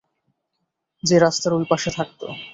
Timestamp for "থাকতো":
1.97-2.25